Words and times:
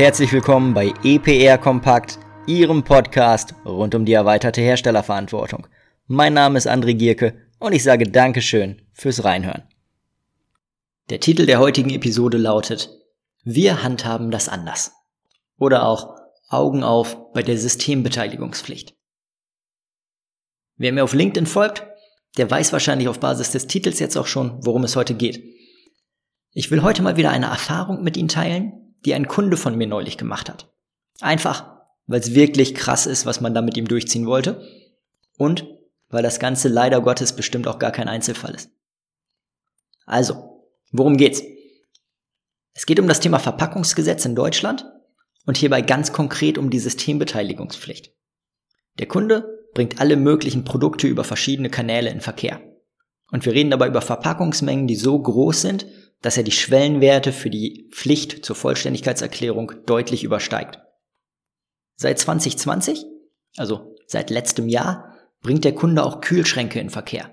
herzlich 0.00 0.32
willkommen 0.32 0.72
bei 0.72 0.94
EPR 1.04 1.58
Kompakt, 1.58 2.18
Ihrem 2.46 2.82
Podcast 2.82 3.54
rund 3.66 3.94
um 3.94 4.06
die 4.06 4.14
erweiterte 4.14 4.62
Herstellerverantwortung. 4.62 5.66
Mein 6.06 6.32
Name 6.32 6.56
ist 6.56 6.66
André 6.66 6.94
Gierke 6.94 7.34
und 7.58 7.74
ich 7.74 7.82
sage 7.82 8.04
Dankeschön 8.04 8.80
fürs 8.94 9.24
Reinhören. 9.24 9.64
Der 11.10 11.20
Titel 11.20 11.44
der 11.44 11.58
heutigen 11.58 11.90
Episode 11.90 12.38
lautet 12.38 12.88
Wir 13.44 13.82
handhaben 13.82 14.30
das 14.30 14.48
anders. 14.48 14.92
Oder 15.58 15.84
auch 15.84 16.16
Augen 16.48 16.82
auf 16.82 17.18
bei 17.34 17.42
der 17.42 17.58
Systembeteiligungspflicht. 17.58 18.94
Wer 20.78 20.94
mir 20.94 21.04
auf 21.04 21.12
LinkedIn 21.12 21.44
folgt, 21.44 21.86
der 22.38 22.50
weiß 22.50 22.72
wahrscheinlich 22.72 23.08
auf 23.08 23.20
Basis 23.20 23.50
des 23.50 23.66
Titels 23.66 23.98
jetzt 23.98 24.16
auch 24.16 24.26
schon, 24.26 24.64
worum 24.64 24.82
es 24.84 24.96
heute 24.96 25.12
geht. 25.12 25.44
Ich 26.52 26.70
will 26.70 26.82
heute 26.82 27.02
mal 27.02 27.18
wieder 27.18 27.32
eine 27.32 27.48
Erfahrung 27.48 28.02
mit 28.02 28.16
Ihnen 28.16 28.28
teilen, 28.28 28.89
die 29.04 29.14
ein 29.14 29.28
Kunde 29.28 29.56
von 29.56 29.76
mir 29.76 29.86
neulich 29.86 30.18
gemacht 30.18 30.48
hat. 30.48 30.72
Einfach, 31.20 31.80
weil 32.06 32.20
es 32.20 32.34
wirklich 32.34 32.74
krass 32.74 33.06
ist, 33.06 33.26
was 33.26 33.40
man 33.40 33.54
da 33.54 33.62
mit 33.62 33.76
ihm 33.76 33.88
durchziehen 33.88 34.26
wollte. 34.26 34.66
Und 35.36 35.66
weil 36.08 36.22
das 36.22 36.40
Ganze 36.40 36.68
leider 36.68 37.00
Gottes 37.00 37.34
bestimmt 37.34 37.68
auch 37.68 37.78
gar 37.78 37.92
kein 37.92 38.08
Einzelfall 38.08 38.54
ist. 38.54 38.70
Also, 40.06 40.66
worum 40.90 41.16
geht's? 41.16 41.42
Es 42.74 42.84
geht 42.84 42.98
um 43.00 43.08
das 43.08 43.20
Thema 43.20 43.38
Verpackungsgesetz 43.38 44.24
in 44.24 44.34
Deutschland 44.34 44.84
und 45.46 45.56
hierbei 45.56 45.82
ganz 45.82 46.12
konkret 46.12 46.58
um 46.58 46.70
die 46.70 46.78
Systembeteiligungspflicht. 46.78 48.12
Der 48.98 49.06
Kunde 49.06 49.68
bringt 49.74 50.00
alle 50.00 50.16
möglichen 50.16 50.64
Produkte 50.64 51.06
über 51.06 51.24
verschiedene 51.24 51.70
Kanäle 51.70 52.10
in 52.10 52.20
Verkehr. 52.20 52.60
Und 53.30 53.44
wir 53.44 53.52
reden 53.52 53.70
dabei 53.70 53.88
über 53.88 54.00
Verpackungsmengen, 54.00 54.86
die 54.86 54.96
so 54.96 55.20
groß 55.20 55.60
sind, 55.62 55.86
dass 56.22 56.36
er 56.36 56.42
die 56.42 56.50
Schwellenwerte 56.50 57.32
für 57.32 57.50
die 57.50 57.88
Pflicht 57.92 58.44
zur 58.44 58.56
Vollständigkeitserklärung 58.56 59.72
deutlich 59.86 60.24
übersteigt. 60.24 60.80
Seit 61.96 62.18
2020, 62.18 63.06
also 63.56 63.96
seit 64.06 64.30
letztem 64.30 64.68
Jahr, 64.68 65.14
bringt 65.40 65.64
der 65.64 65.74
Kunde 65.74 66.04
auch 66.04 66.20
Kühlschränke 66.20 66.80
in 66.80 66.90
Verkehr. 66.90 67.30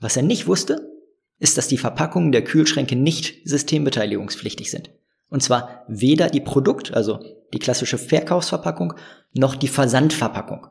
Was 0.00 0.16
er 0.16 0.22
nicht 0.22 0.46
wusste, 0.46 0.90
ist, 1.38 1.58
dass 1.58 1.68
die 1.68 1.78
Verpackungen 1.78 2.32
der 2.32 2.44
Kühlschränke 2.44 2.96
nicht 2.96 3.46
systembeteiligungspflichtig 3.48 4.70
sind. 4.70 4.90
Und 5.28 5.42
zwar 5.42 5.84
weder 5.88 6.28
die 6.28 6.40
Produkt, 6.40 6.94
also 6.94 7.18
die 7.52 7.58
klassische 7.58 7.98
Verkaufsverpackung, 7.98 8.94
noch 9.32 9.56
die 9.56 9.68
Versandverpackung. 9.68 10.68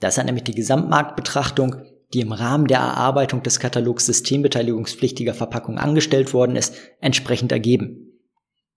Das 0.00 0.18
hat 0.18 0.26
nämlich 0.26 0.44
die 0.44 0.54
Gesamtmarktbetrachtung, 0.54 1.76
die 2.12 2.20
im 2.20 2.32
Rahmen 2.32 2.66
der 2.66 2.78
Erarbeitung 2.78 3.42
des 3.42 3.58
Katalogs 3.58 4.06
systembeteiligungspflichtiger 4.06 5.34
Verpackungen 5.34 5.78
angestellt 5.78 6.34
worden 6.34 6.56
ist, 6.56 6.74
entsprechend 7.00 7.52
ergeben. 7.52 8.20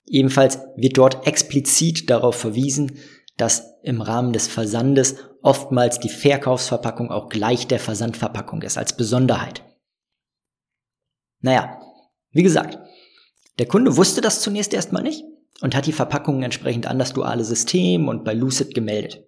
Ebenfalls 0.06 0.60
wird 0.76 0.98
dort 0.98 1.28
explizit 1.28 2.10
darauf 2.10 2.36
verwiesen, 2.36 3.00
dass 3.36 3.78
im 3.84 4.02
Rahmen 4.02 4.34
des 4.34 4.48
Versandes 4.48 5.18
oftmals 5.42 6.00
die 6.00 6.10
Verkaufsverpackung 6.10 7.12
auch 7.12 7.30
gleich 7.30 7.68
der 7.68 7.80
Versandverpackung 7.80 8.62
ist, 8.64 8.78
als 8.78 8.98
Besonderheit. 8.98 9.64
Naja, 11.42 11.80
wie 12.32 12.44
gesagt, 12.44 12.80
der 13.60 13.68
Kunde 13.68 13.98
wusste 13.98 14.22
das 14.22 14.42
zunächst 14.42 14.74
erstmal 14.74 15.04
nicht 15.04 15.24
und 15.62 15.76
hat 15.76 15.86
die 15.86 15.94
Verpackungen 15.94 16.44
entsprechend 16.44 16.88
an 16.88 17.00
das 17.00 17.14
duale 17.14 17.44
System 17.44 18.08
und 18.08 18.24
bei 18.24 18.34
Lucid 18.34 18.74
gemeldet. 18.74 19.24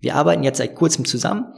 Wir 0.00 0.16
arbeiten 0.16 0.42
jetzt 0.42 0.58
seit 0.58 0.74
kurzem 0.74 1.04
zusammen 1.04 1.54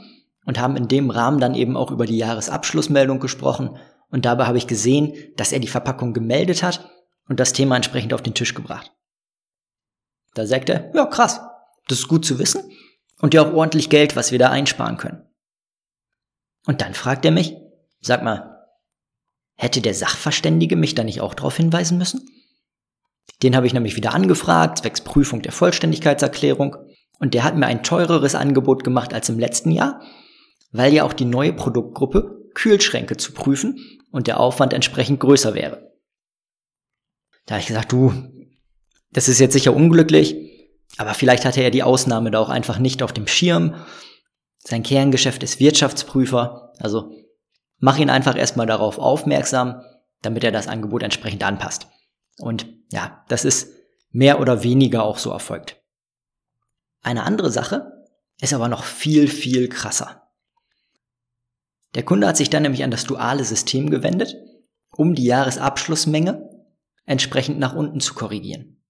und 0.46 0.58
haben 0.58 0.76
in 0.76 0.88
dem 0.88 1.10
Rahmen 1.10 1.40
dann 1.40 1.54
eben 1.54 1.76
auch 1.76 1.90
über 1.90 2.06
die 2.06 2.16
Jahresabschlussmeldung 2.16 3.20
gesprochen 3.20 3.76
und 4.08 4.24
dabei 4.24 4.46
habe 4.46 4.56
ich 4.56 4.66
gesehen, 4.66 5.12
dass 5.36 5.52
er 5.52 5.58
die 5.58 5.68
Verpackung 5.68 6.14
gemeldet 6.14 6.62
hat 6.62 6.88
und 7.28 7.38
das 7.40 7.52
Thema 7.52 7.76
entsprechend 7.76 8.14
auf 8.14 8.22
den 8.22 8.34
Tisch 8.34 8.54
gebracht. 8.54 8.92
Da 10.34 10.46
sagt 10.46 10.70
er, 10.70 10.90
ja 10.94 11.04
krass, 11.06 11.40
das 11.88 11.98
ist 11.98 12.08
gut 12.08 12.24
zu 12.24 12.38
wissen 12.38 12.62
und 13.20 13.34
ja 13.34 13.42
auch 13.42 13.52
ordentlich 13.52 13.90
Geld, 13.90 14.16
was 14.16 14.32
wir 14.32 14.38
da 14.38 14.50
einsparen 14.50 14.96
können. 14.96 15.22
Und 16.66 16.80
dann 16.80 16.94
fragt 16.94 17.24
er 17.24 17.30
mich, 17.32 17.56
sag 18.00 18.22
mal, 18.22 18.66
hätte 19.56 19.80
der 19.80 19.94
Sachverständige 19.94 20.76
mich 20.76 20.94
da 20.94 21.04
nicht 21.04 21.20
auch 21.20 21.34
darauf 21.34 21.56
hinweisen 21.56 21.98
müssen? 21.98 22.28
Den 23.42 23.56
habe 23.56 23.66
ich 23.66 23.74
nämlich 23.74 23.96
wieder 23.96 24.14
angefragt, 24.14 24.78
zwecks 24.78 25.00
Prüfung 25.00 25.42
der 25.42 25.52
Vollständigkeitserklärung, 25.52 26.76
und 27.18 27.32
der 27.32 27.44
hat 27.44 27.56
mir 27.56 27.66
ein 27.66 27.82
teureres 27.82 28.34
Angebot 28.34 28.84
gemacht 28.84 29.14
als 29.14 29.28
im 29.28 29.38
letzten 29.38 29.70
Jahr, 29.70 30.02
weil 30.76 30.92
ja 30.92 31.04
auch 31.04 31.12
die 31.12 31.24
neue 31.24 31.52
Produktgruppe 31.52 32.50
Kühlschränke 32.54 33.16
zu 33.16 33.32
prüfen 33.32 33.78
und 34.10 34.26
der 34.26 34.40
Aufwand 34.40 34.72
entsprechend 34.72 35.20
größer 35.20 35.54
wäre. 35.54 35.92
Da 37.44 37.54
habe 37.54 37.60
ich 37.60 37.68
gesagt, 37.68 37.92
du, 37.92 38.12
das 39.12 39.28
ist 39.28 39.38
jetzt 39.38 39.52
sicher 39.52 39.74
unglücklich, 39.74 40.34
aber 40.96 41.14
vielleicht 41.14 41.44
hatte 41.44 41.62
er 41.62 41.70
die 41.70 41.82
Ausnahme 41.82 42.30
da 42.30 42.40
auch 42.40 42.48
einfach 42.48 42.78
nicht 42.78 43.02
auf 43.02 43.12
dem 43.12 43.26
Schirm. 43.26 43.74
Sein 44.58 44.82
Kerngeschäft 44.82 45.42
ist 45.42 45.60
Wirtschaftsprüfer, 45.60 46.72
also 46.78 47.12
mach 47.78 47.98
ihn 47.98 48.10
einfach 48.10 48.36
erstmal 48.36 48.66
darauf 48.66 48.98
aufmerksam, 48.98 49.82
damit 50.22 50.42
er 50.42 50.52
das 50.52 50.66
Angebot 50.66 51.02
entsprechend 51.02 51.44
anpasst. 51.44 51.88
Und 52.38 52.66
ja, 52.90 53.24
das 53.28 53.44
ist 53.44 53.70
mehr 54.10 54.40
oder 54.40 54.62
weniger 54.62 55.04
auch 55.04 55.18
so 55.18 55.30
erfolgt. 55.30 55.80
Eine 57.02 57.22
andere 57.22 57.50
Sache 57.50 57.92
ist 58.40 58.54
aber 58.54 58.68
noch 58.68 58.82
viel, 58.82 59.28
viel 59.28 59.68
krasser. 59.68 60.25
Der 61.96 62.02
Kunde 62.04 62.28
hat 62.28 62.36
sich 62.36 62.50
dann 62.50 62.62
nämlich 62.62 62.84
an 62.84 62.90
das 62.90 63.04
duale 63.04 63.42
System 63.42 63.88
gewendet, 63.88 64.36
um 64.92 65.14
die 65.14 65.24
Jahresabschlussmenge 65.24 66.46
entsprechend 67.06 67.58
nach 67.58 67.74
unten 67.74 68.00
zu 68.00 68.12
korrigieren. 68.12 68.82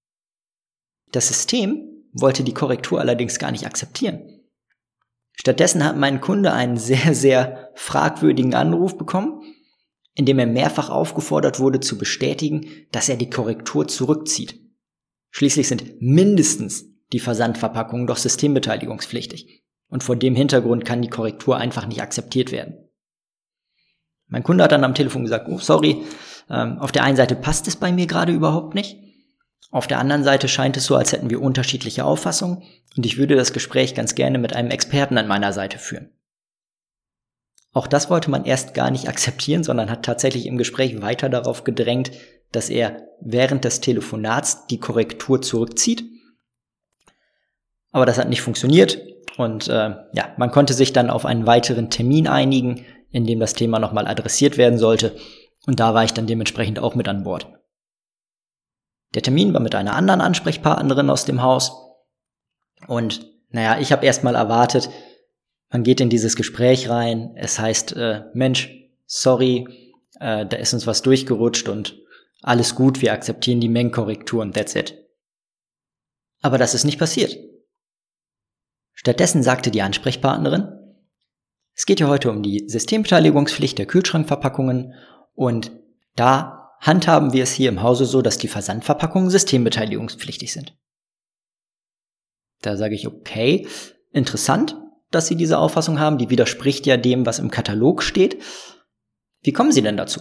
Das 1.13 1.29
System 1.29 2.05
wollte 2.13 2.43
die 2.43 2.53
Korrektur 2.53 2.99
allerdings 2.99 3.39
gar 3.39 3.53
nicht 3.53 3.65
akzeptieren. 3.65 4.41
Stattdessen 5.35 5.85
hat 5.85 5.97
mein 5.97 6.21
Kunde 6.21 6.53
einen 6.53 6.79
sehr, 6.79 7.15
sehr 7.15 7.71
fragwürdigen 7.77 8.55
Anruf 8.55 8.99
bekommen, 8.99 9.41
in 10.15 10.27
dem 10.27 10.41
er 10.41 10.47
mehrfach 10.47 10.91
aufgefordert 10.91 11.61
wurde 11.61 11.79
zu 11.79 11.99
bestätigen, 11.99 12.89
dass 12.91 13.09
er 13.09 13.17
die 13.17 13.31
Korrektur 13.31 13.87
zurückzieht. 13.87 14.61
Schließlich 15.31 15.69
sind 15.69 16.03
mindestens 16.03 16.87
die 17.13 17.21
Versandverpackungen 17.21 18.09
doch 18.09 18.17
systembeteiligungspflichtig. 18.17 19.63
Und 19.89 20.03
vor 20.03 20.17
dem 20.17 20.35
Hintergrund 20.35 20.85
kann 20.85 21.03
die 21.03 21.11
Korrektur 21.11 21.57
einfach 21.57 21.87
nicht 21.87 22.03
akzeptiert 22.03 22.51
werden. 22.51 22.86
Mein 24.29 24.43
Kunde 24.43 24.65
hat 24.65 24.73
dann 24.73 24.85
am 24.85 24.95
Telefon 24.95 25.23
gesagt, 25.23 25.49
oh, 25.49 25.59
sorry, 25.59 26.03
ähm, 26.51 26.79
auf 26.79 26.93
der 26.93 27.05
einen 27.05 27.17
Seite 27.17 27.37
passt 27.37 27.69
es 27.69 27.77
bei 27.77 27.93
mir 27.93 28.07
gerade 28.07 28.33
überhaupt 28.33 28.75
nicht. 28.75 28.99
Auf 29.71 29.87
der 29.87 29.99
anderen 29.99 30.25
Seite 30.25 30.49
scheint 30.49 30.77
es 30.77 30.87
so, 30.87 30.97
als 30.97 31.13
hätten 31.13 31.31
wir 31.31 31.43
unterschiedliche 31.43 32.05
Auffassungen 32.05 32.63
und 32.97 33.05
ich 33.05 33.19
würde 33.19 33.37
das 33.37 33.53
Gespräch 33.53 33.95
ganz 33.95 34.15
gerne 34.15 34.39
mit 34.39 34.55
einem 34.55 34.71
Experten 34.71 35.19
an 35.19 35.29
meiner 35.29 35.53
Seite 35.53 35.79
führen. 35.79 36.11
Auch 37.73 37.87
das 37.87 38.09
wollte 38.09 38.31
man 38.31 38.47
erst 38.47 38.73
gar 38.73 38.91
nicht 38.91 39.09
akzeptieren, 39.09 39.63
sondern 39.63 39.91
hat 39.91 40.05
tatsächlich 40.05 40.47
im 40.47 40.57
Gespräch 40.57 41.03
weiter 41.03 41.29
darauf 41.29 41.63
gedrängt, 41.63 42.11
dass 42.53 42.71
er 42.71 43.03
während 43.21 43.65
des 43.65 43.81
Telefonats 43.81 44.67
die 44.69 44.81
Korrektur 44.81 45.43
zurückzieht. 45.43 46.05
Aber 47.93 48.07
das 48.07 48.19
hat 48.19 48.31
nicht 48.31 48.41
funktioniert 48.41 48.99
und 49.37 49.69
äh, 49.69 49.95
ja, 50.13 50.35
man 50.39 50.51
konnte 50.51 50.73
sich 50.73 50.93
dann 50.95 51.11
auf 51.11 51.27
einen 51.27 51.47
weiteren 51.47 51.91
Termin 51.91 52.29
einigen, 52.29 52.87
in 53.11 53.27
dem 53.27 53.41
das 53.41 53.55
Thema 53.55 53.79
nochmal 53.79 54.07
adressiert 54.07 54.57
werden 54.57 54.79
sollte. 54.79 55.17
Und 55.67 55.81
da 55.81 55.95
war 55.95 56.05
ich 56.05 56.13
dann 56.13 56.27
dementsprechend 56.27 56.79
auch 56.79 56.95
mit 56.95 57.09
an 57.09 57.25
Bord. 57.25 57.49
Der 59.15 59.23
Termin 59.23 59.53
war 59.55 59.61
mit 59.61 59.75
einer 59.75 59.95
anderen 59.95 60.21
Ansprechpartnerin 60.21 61.11
aus 61.11 61.25
dem 61.25 61.43
Haus. 61.43 61.73
Und 62.87 63.31
naja, 63.51 63.79
ich 63.81 63.93
habe 63.93 64.05
erstmal 64.05 64.35
erwartet, 64.35 64.91
man 65.71 65.83
geht 65.83 66.01
in 66.01 66.11
dieses 66.11 66.37
Gespräch 66.37 66.89
rein. 66.89 67.33
Es 67.37 67.59
heißt, 67.59 67.95
äh, 67.97 68.25
Mensch, 68.35 68.71
sorry, 69.07 69.67
äh, 70.21 70.47
da 70.47 70.57
ist 70.57 70.75
uns 70.75 70.87
was 70.87 71.03
durchgerutscht 71.03 71.69
und 71.69 71.99
alles 72.43 72.75
gut, 72.75 73.03
wir 73.03 73.13
akzeptieren 73.13 73.61
die 73.61 73.69
Mengenkorrektur 73.69 74.43
und 74.43 74.55
that's 74.55 74.77
it. 74.77 74.95
Aber 76.43 76.59
das 76.59 76.75
ist 76.75 76.85
nicht 76.85 76.99
passiert. 76.99 77.37
Stattdessen 78.93 79.43
sagte 79.43 79.71
die 79.71 79.83
Ansprechpartnerin, 79.83 80.86
es 81.77 81.85
geht 81.85 82.01
ja 82.01 82.09
heute 82.09 82.31
um 82.31 82.43
die 82.43 82.65
Systembeteiligungspflicht 82.69 83.77
der 83.77 83.87
Kühlschrankverpackungen 83.87 84.95
und 85.35 85.71
da 86.17 86.73
handhaben 86.81 87.35
wir 87.35 87.43
es 87.43 87.53
hier 87.53 87.69
im 87.69 87.83
Hause 87.83 88.07
so, 88.07 88.23
dass 88.23 88.39
die 88.39 88.49
Versandverpackungen 88.49 89.29
systembeteiligungspflichtig 89.29 90.53
sind. 90.53 90.75
Da 92.63 92.79
sage 92.79 92.95
ich, 92.95 93.07
okay, 93.07 93.69
interessant, 94.11 94.77
dass 95.11 95.27
Sie 95.27 95.37
diese 95.37 95.59
Auffassung 95.59 96.01
haben, 96.01 96.17
die 96.17 96.31
widerspricht 96.31 96.87
ja 96.87 96.97
dem, 96.97 97.27
was 97.27 97.39
im 97.39 97.51
Katalog 97.51 98.03
steht. 98.03 98.43
Wie 99.43 99.53
kommen 99.53 99.71
Sie 99.71 99.83
denn 99.83 99.99
dazu? 99.99 100.21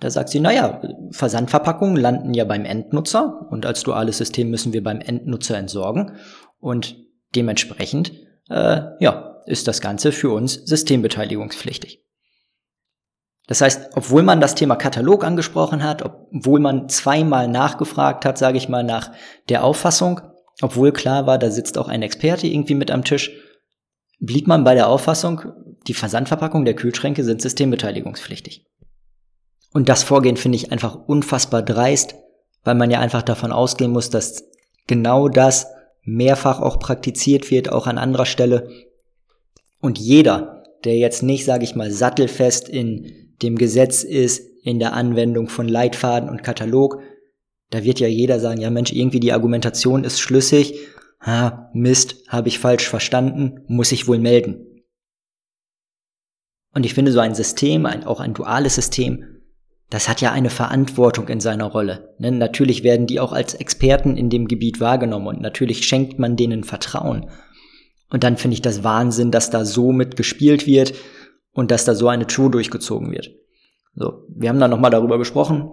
Da 0.00 0.10
sagt 0.10 0.30
sie, 0.30 0.40
naja, 0.40 0.82
Versandverpackungen 1.12 1.96
landen 1.96 2.34
ja 2.34 2.44
beim 2.44 2.64
Endnutzer 2.64 3.46
und 3.50 3.64
als 3.64 3.84
duales 3.84 4.18
System 4.18 4.50
müssen 4.50 4.72
wir 4.72 4.82
beim 4.82 5.00
Endnutzer 5.00 5.56
entsorgen 5.56 6.16
und 6.58 6.96
dementsprechend, 7.36 8.12
äh, 8.50 8.82
ja, 8.98 9.31
ist 9.46 9.68
das 9.68 9.80
Ganze 9.80 10.12
für 10.12 10.30
uns 10.30 10.54
systembeteiligungspflichtig. 10.54 12.02
Das 13.48 13.60
heißt, 13.60 13.90
obwohl 13.96 14.22
man 14.22 14.40
das 14.40 14.54
Thema 14.54 14.76
Katalog 14.76 15.24
angesprochen 15.24 15.82
hat, 15.82 16.02
obwohl 16.02 16.60
man 16.60 16.88
zweimal 16.88 17.48
nachgefragt 17.48 18.24
hat, 18.24 18.38
sage 18.38 18.56
ich 18.56 18.68
mal, 18.68 18.84
nach 18.84 19.12
der 19.48 19.64
Auffassung, 19.64 20.20
obwohl 20.60 20.92
klar 20.92 21.26
war, 21.26 21.38
da 21.38 21.50
sitzt 21.50 21.76
auch 21.76 21.88
ein 21.88 22.02
Experte 22.02 22.46
irgendwie 22.46 22.74
mit 22.74 22.90
am 22.90 23.04
Tisch, 23.04 23.32
blieb 24.20 24.46
man 24.46 24.64
bei 24.64 24.74
der 24.74 24.88
Auffassung, 24.88 25.42
die 25.88 25.94
Versandverpackung 25.94 26.64
der 26.64 26.74
Kühlschränke 26.74 27.24
sind 27.24 27.42
systembeteiligungspflichtig. 27.42 28.64
Und 29.72 29.88
das 29.88 30.02
Vorgehen 30.02 30.36
finde 30.36 30.56
ich 30.56 30.70
einfach 30.70 30.94
unfassbar 30.94 31.62
dreist, 31.62 32.14
weil 32.62 32.76
man 32.76 32.90
ja 32.90 33.00
einfach 33.00 33.22
davon 33.22 33.52
ausgehen 33.52 33.90
muss, 33.90 34.10
dass 34.10 34.44
genau 34.86 35.28
das 35.28 35.66
mehrfach 36.04 36.60
auch 36.60 36.78
praktiziert 36.78 37.50
wird, 37.50 37.70
auch 37.70 37.86
an 37.86 37.98
anderer 37.98 38.26
Stelle. 38.26 38.68
Und 39.82 39.98
jeder, 39.98 40.62
der 40.84 40.96
jetzt 40.96 41.22
nicht, 41.22 41.44
sage 41.44 41.64
ich 41.64 41.74
mal, 41.74 41.90
sattelfest 41.90 42.68
in 42.68 43.34
dem 43.42 43.56
Gesetz 43.56 44.04
ist, 44.04 44.40
in 44.62 44.78
der 44.78 44.92
Anwendung 44.92 45.48
von 45.48 45.68
Leitfaden 45.68 46.30
und 46.30 46.44
Katalog, 46.44 47.00
da 47.70 47.82
wird 47.82 47.98
ja 47.98 48.06
jeder 48.06 48.38
sagen, 48.38 48.60
ja 48.60 48.70
Mensch, 48.70 48.92
irgendwie 48.92 49.18
die 49.18 49.32
Argumentation 49.32 50.04
ist 50.04 50.20
schlüssig, 50.20 50.78
ah, 51.18 51.68
Mist, 51.74 52.24
habe 52.28 52.48
ich 52.48 52.60
falsch 52.60 52.88
verstanden, 52.88 53.64
muss 53.66 53.90
ich 53.90 54.06
wohl 54.06 54.18
melden. 54.18 54.84
Und 56.74 56.86
ich 56.86 56.94
finde 56.94 57.10
so 57.10 57.18
ein 57.18 57.34
System, 57.34 57.84
ein, 57.84 58.04
auch 58.04 58.20
ein 58.20 58.34
duales 58.34 58.76
System, 58.76 59.40
das 59.90 60.08
hat 60.08 60.20
ja 60.20 60.30
eine 60.30 60.48
Verantwortung 60.48 61.28
in 61.28 61.40
seiner 61.40 61.66
Rolle. 61.66 62.14
Ne? 62.18 62.30
Natürlich 62.30 62.84
werden 62.84 63.06
die 63.06 63.18
auch 63.18 63.32
als 63.32 63.54
Experten 63.54 64.16
in 64.16 64.30
dem 64.30 64.46
Gebiet 64.46 64.78
wahrgenommen 64.80 65.26
und 65.26 65.40
natürlich 65.40 65.84
schenkt 65.84 66.18
man 66.20 66.36
denen 66.36 66.62
Vertrauen. 66.62 67.28
Und 68.12 68.24
dann 68.24 68.36
finde 68.36 68.54
ich 68.54 68.62
das 68.62 68.84
Wahnsinn, 68.84 69.30
dass 69.30 69.50
da 69.50 69.64
so 69.64 69.92
mit 69.92 70.16
gespielt 70.16 70.66
wird 70.66 70.94
und 71.52 71.70
dass 71.70 71.84
da 71.84 71.94
so 71.94 72.08
eine 72.08 72.26
Tour 72.26 72.50
durchgezogen 72.50 73.10
wird. 73.10 73.30
So, 73.94 74.24
wir 74.28 74.48
haben 74.48 74.60
da 74.60 74.68
nochmal 74.68 74.90
darüber 74.90 75.18
gesprochen, 75.18 75.70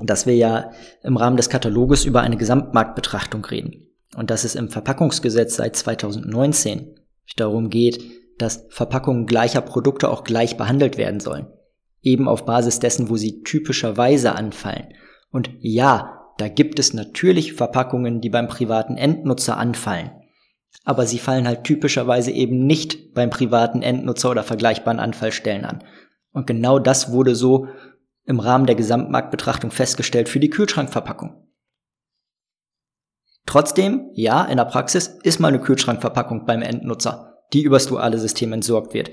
dass 0.00 0.26
wir 0.26 0.34
ja 0.34 0.70
im 1.02 1.16
Rahmen 1.16 1.36
des 1.36 1.48
Kataloges 1.48 2.04
über 2.04 2.22
eine 2.22 2.36
Gesamtmarktbetrachtung 2.36 3.44
reden. 3.44 3.86
Und 4.16 4.30
dass 4.30 4.44
es 4.44 4.56
im 4.56 4.70
Verpackungsgesetz 4.70 5.56
seit 5.56 5.76
2019 5.76 6.96
darum 7.36 7.70
geht, 7.70 8.02
dass 8.38 8.66
Verpackungen 8.70 9.26
gleicher 9.26 9.60
Produkte 9.60 10.08
auch 10.08 10.24
gleich 10.24 10.56
behandelt 10.56 10.96
werden 10.96 11.20
sollen 11.20 11.46
eben 12.02 12.28
auf 12.28 12.44
Basis 12.44 12.78
dessen, 12.78 13.08
wo 13.08 13.16
sie 13.16 13.42
typischerweise 13.42 14.34
anfallen. 14.34 14.94
Und 15.30 15.50
ja, 15.60 16.32
da 16.38 16.48
gibt 16.48 16.78
es 16.78 16.94
natürlich 16.94 17.52
Verpackungen, 17.52 18.20
die 18.20 18.30
beim 18.30 18.48
privaten 18.48 18.96
Endnutzer 18.96 19.58
anfallen. 19.58 20.10
Aber 20.84 21.06
sie 21.06 21.18
fallen 21.18 21.46
halt 21.46 21.64
typischerweise 21.64 22.30
eben 22.30 22.66
nicht 22.66 23.14
beim 23.14 23.30
privaten 23.30 23.82
Endnutzer 23.82 24.30
oder 24.30 24.42
vergleichbaren 24.42 25.00
Anfallstellen 25.00 25.64
an. 25.64 25.84
Und 26.32 26.46
genau 26.46 26.78
das 26.78 27.12
wurde 27.12 27.34
so 27.34 27.66
im 28.24 28.40
Rahmen 28.40 28.66
der 28.66 28.76
Gesamtmarktbetrachtung 28.76 29.70
festgestellt 29.70 30.28
für 30.28 30.40
die 30.40 30.50
Kühlschrankverpackung. 30.50 31.46
Trotzdem, 33.46 34.10
ja, 34.14 34.44
in 34.44 34.58
der 34.58 34.64
Praxis 34.64 35.18
ist 35.22 35.40
mal 35.40 35.48
eine 35.48 35.60
Kühlschrankverpackung 35.60 36.46
beim 36.46 36.62
Endnutzer, 36.62 37.38
die 37.52 37.62
übers 37.62 37.86
duale 37.86 38.18
System 38.18 38.52
entsorgt 38.52 38.94
wird. 38.94 39.10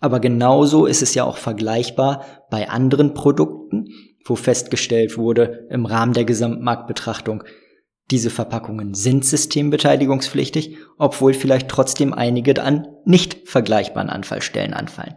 Aber 0.00 0.20
genauso 0.20 0.86
ist 0.86 1.02
es 1.02 1.14
ja 1.14 1.24
auch 1.24 1.36
vergleichbar 1.36 2.24
bei 2.50 2.68
anderen 2.68 3.14
Produkten, 3.14 3.88
wo 4.24 4.34
festgestellt 4.34 5.16
wurde 5.16 5.66
im 5.70 5.86
Rahmen 5.86 6.12
der 6.12 6.24
Gesamtmarktbetrachtung, 6.24 7.44
diese 8.10 8.30
Verpackungen 8.30 8.94
sind 8.94 9.24
systembeteiligungspflichtig, 9.24 10.78
obwohl 10.98 11.34
vielleicht 11.34 11.68
trotzdem 11.68 12.12
einige 12.12 12.62
an 12.62 12.86
nicht 13.04 13.48
vergleichbaren 13.48 14.10
Anfallstellen 14.10 14.74
anfallen. 14.74 15.16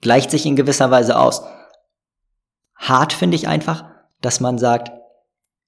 Gleicht 0.00 0.30
sich 0.30 0.46
in 0.46 0.56
gewisser 0.56 0.90
Weise 0.90 1.18
aus. 1.18 1.42
Hart 2.76 3.12
finde 3.12 3.36
ich 3.36 3.48
einfach, 3.48 3.84
dass 4.20 4.40
man 4.40 4.58
sagt, 4.58 4.92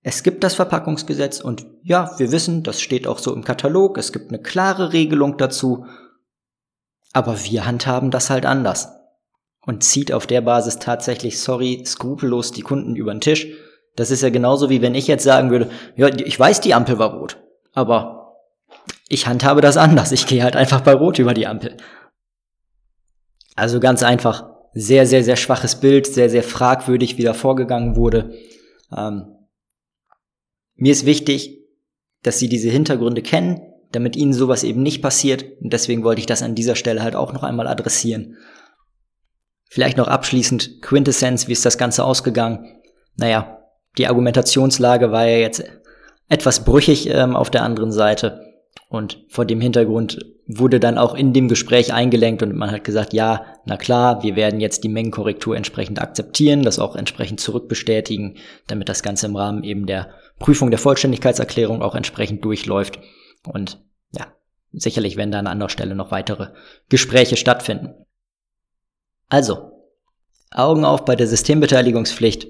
es 0.02 0.22
gibt 0.22 0.42
das 0.42 0.54
Verpackungsgesetz 0.54 1.40
und 1.40 1.66
ja, 1.82 2.12
wir 2.18 2.32
wissen, 2.32 2.62
das 2.62 2.80
steht 2.80 3.06
auch 3.06 3.18
so 3.18 3.34
im 3.34 3.44
Katalog, 3.44 3.98
es 3.98 4.12
gibt 4.12 4.30
eine 4.30 4.40
klare 4.40 4.92
Regelung 4.92 5.36
dazu 5.36 5.86
aber 7.12 7.44
wir 7.44 7.66
handhaben 7.66 8.10
das 8.10 8.30
halt 8.30 8.46
anders. 8.46 8.88
Und 9.64 9.84
zieht 9.84 10.12
auf 10.12 10.26
der 10.26 10.40
Basis 10.40 10.78
tatsächlich, 10.78 11.38
sorry, 11.38 11.84
skrupellos 11.86 12.50
die 12.50 12.62
Kunden 12.62 12.96
über 12.96 13.14
den 13.14 13.20
Tisch. 13.20 13.46
Das 13.96 14.10
ist 14.10 14.22
ja 14.22 14.30
genauso 14.30 14.70
wie 14.70 14.82
wenn 14.82 14.94
ich 14.94 15.06
jetzt 15.06 15.24
sagen 15.24 15.50
würde, 15.50 15.70
ja, 15.96 16.08
ich 16.08 16.38
weiß, 16.38 16.60
die 16.60 16.74
Ampel 16.74 16.98
war 16.98 17.14
rot, 17.14 17.36
aber 17.72 18.22
ich 19.08 19.26
handhabe 19.26 19.60
das 19.60 19.76
anders. 19.76 20.12
Ich 20.12 20.26
gehe 20.26 20.42
halt 20.42 20.56
einfach 20.56 20.80
bei 20.80 20.94
Rot 20.94 21.18
über 21.18 21.34
die 21.34 21.46
Ampel. 21.46 21.76
Also 23.54 23.78
ganz 23.78 24.02
einfach, 24.02 24.48
sehr, 24.72 25.06
sehr, 25.06 25.22
sehr 25.22 25.36
schwaches 25.36 25.76
Bild, 25.76 26.06
sehr, 26.06 26.30
sehr 26.30 26.42
fragwürdig, 26.42 27.18
wie 27.18 27.22
da 27.22 27.34
vorgegangen 27.34 27.96
wurde. 27.96 28.32
Ähm, 28.96 29.36
mir 30.76 30.92
ist 30.92 31.04
wichtig, 31.04 31.58
dass 32.22 32.38
Sie 32.38 32.48
diese 32.48 32.70
Hintergründe 32.70 33.20
kennen, 33.20 33.60
damit 33.90 34.16
ihnen 34.16 34.32
sowas 34.32 34.64
eben 34.64 34.82
nicht 34.82 35.02
passiert. 35.02 35.44
Und 35.60 35.74
deswegen 35.74 36.04
wollte 36.04 36.20
ich 36.20 36.26
das 36.26 36.42
an 36.42 36.54
dieser 36.54 36.76
Stelle 36.76 37.02
halt 37.02 37.14
auch 37.14 37.34
noch 37.34 37.42
einmal 37.42 37.66
adressieren. 37.66 38.38
Vielleicht 39.68 39.98
noch 39.98 40.08
abschließend 40.08 40.80
Quintessenz, 40.80 41.48
wie 41.48 41.52
ist 41.52 41.66
das 41.66 41.76
Ganze 41.76 42.04
ausgegangen? 42.04 42.80
Naja, 43.16 43.61
die 43.98 44.06
Argumentationslage 44.06 45.12
war 45.12 45.26
ja 45.26 45.38
jetzt 45.38 45.64
etwas 46.28 46.64
brüchig 46.64 47.08
ähm, 47.08 47.36
auf 47.36 47.50
der 47.50 47.62
anderen 47.62 47.92
Seite. 47.92 48.52
Und 48.88 49.24
vor 49.28 49.44
dem 49.44 49.60
Hintergrund 49.60 50.18
wurde 50.46 50.80
dann 50.80 50.98
auch 50.98 51.14
in 51.14 51.32
dem 51.32 51.48
Gespräch 51.48 51.92
eingelenkt 51.92 52.42
und 52.42 52.54
man 52.54 52.70
hat 52.70 52.84
gesagt, 52.84 53.12
ja, 53.12 53.46
na 53.64 53.76
klar, 53.76 54.22
wir 54.22 54.36
werden 54.36 54.60
jetzt 54.60 54.84
die 54.84 54.88
Mengenkorrektur 54.88 55.56
entsprechend 55.56 56.00
akzeptieren, 56.00 56.62
das 56.62 56.78
auch 56.78 56.96
entsprechend 56.96 57.40
zurückbestätigen, 57.40 58.36
damit 58.66 58.88
das 58.88 59.02
Ganze 59.02 59.26
im 59.26 59.36
Rahmen 59.36 59.64
eben 59.64 59.86
der 59.86 60.10
Prüfung 60.38 60.70
der 60.70 60.78
Vollständigkeitserklärung 60.78 61.80
auch 61.80 61.94
entsprechend 61.94 62.44
durchläuft. 62.44 62.98
Und 63.46 63.82
ja, 64.12 64.26
sicherlich 64.72 65.16
werden 65.16 65.32
da 65.32 65.38
an 65.38 65.46
anderer 65.46 65.70
Stelle 65.70 65.94
noch 65.94 66.10
weitere 66.10 66.48
Gespräche 66.88 67.36
stattfinden. 67.36 67.94
Also, 69.28 69.72
Augen 70.50 70.84
auf 70.84 71.04
bei 71.04 71.16
der 71.16 71.26
Systembeteiligungspflicht. 71.26 72.48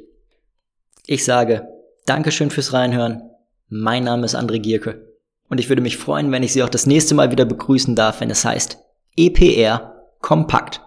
Ich 1.06 1.25
sage 1.25 1.66
Dankeschön 2.06 2.50
fürs 2.50 2.72
Reinhören. 2.72 3.22
Mein 3.69 4.04
Name 4.04 4.25
ist 4.25 4.37
André 4.37 4.60
Gierke. 4.60 5.08
Und 5.49 5.58
ich 5.58 5.69
würde 5.69 5.82
mich 5.82 5.96
freuen, 5.96 6.31
wenn 6.31 6.44
ich 6.44 6.52
Sie 6.52 6.62
auch 6.62 6.69
das 6.69 6.87
nächste 6.87 7.14
Mal 7.16 7.32
wieder 7.32 7.44
begrüßen 7.44 7.96
darf, 7.96 8.20
wenn 8.20 8.31
es 8.31 8.44
heißt 8.44 8.79
EPR 9.17 9.94
Kompakt. 10.20 10.81